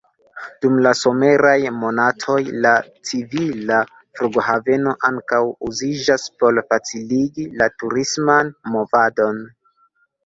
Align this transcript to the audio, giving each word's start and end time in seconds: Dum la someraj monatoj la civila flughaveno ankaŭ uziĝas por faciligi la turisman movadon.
Dum 0.65 0.77
la 0.85 0.91
someraj 0.99 1.57
monatoj 1.81 2.37
la 2.67 2.71
civila 3.09 3.77
flughaveno 4.21 4.95
ankaŭ 5.13 5.43
uziĝas 5.71 6.27
por 6.41 6.61
faciligi 6.73 7.49
la 7.63 7.71
turisman 7.83 8.53
movadon. 8.75 9.45